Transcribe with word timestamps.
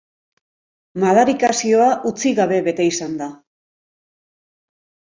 Madarikazioa 1.03 1.91
hutsik 2.07 2.41
gabe 2.41 2.59
bete 2.71 2.91
izan 2.95 3.17
da. 3.23 3.31